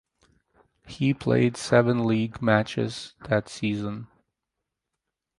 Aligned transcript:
He 0.87 1.13
played 1.13 1.55
seven 1.55 2.05
league 2.07 2.41
matches 2.41 3.13
that 3.27 3.47
season. 3.47 4.07